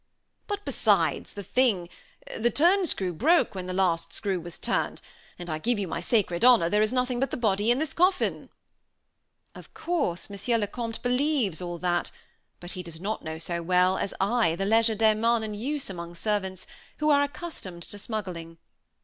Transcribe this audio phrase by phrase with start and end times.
[0.47, 1.87] "But, besides, the thing,
[2.35, 4.99] the turnscrew, broke when the last screw was turned;
[5.37, 7.93] and I give you my sacred honor there is nothing but the body in this
[7.93, 8.49] coffin."
[9.53, 12.09] "Of course, Monsieur le Comte believes all that;
[12.59, 16.65] but he does not know so well as I the legerdemain in use among servants,
[16.97, 18.57] who are accustomed to smuggling.